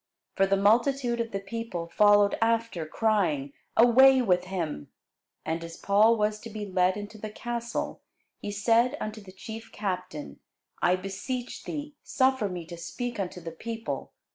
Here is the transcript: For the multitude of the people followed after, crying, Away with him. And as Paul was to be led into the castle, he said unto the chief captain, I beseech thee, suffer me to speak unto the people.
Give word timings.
For 0.35 0.47
the 0.47 0.57
multitude 0.57 1.19
of 1.21 1.29
the 1.29 1.39
people 1.39 1.85
followed 1.85 2.35
after, 2.41 2.87
crying, 2.87 3.53
Away 3.77 4.19
with 4.19 4.45
him. 4.45 4.89
And 5.45 5.63
as 5.63 5.77
Paul 5.77 6.17
was 6.17 6.39
to 6.39 6.49
be 6.49 6.65
led 6.65 6.97
into 6.97 7.19
the 7.19 7.29
castle, 7.29 8.01
he 8.39 8.49
said 8.49 8.97
unto 8.99 9.21
the 9.21 9.31
chief 9.31 9.71
captain, 9.71 10.39
I 10.81 10.95
beseech 10.95 11.65
thee, 11.65 11.93
suffer 12.01 12.49
me 12.49 12.65
to 12.65 12.77
speak 12.77 13.19
unto 13.19 13.39
the 13.39 13.51
people. 13.51 14.11